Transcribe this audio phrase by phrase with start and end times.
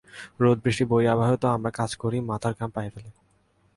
[0.41, 3.11] রোদ বৃষ্টি বৈরি আবহাওয়াতেও আমরা কাজ করি মাথার ঘাম পায়ে ফেলি।